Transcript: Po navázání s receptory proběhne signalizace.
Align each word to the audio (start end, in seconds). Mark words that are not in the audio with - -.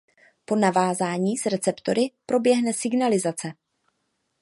Po 0.45 0.55
navázání 0.55 1.37
s 1.37 1.45
receptory 1.45 2.11
proběhne 2.25 2.73
signalizace. 2.73 3.53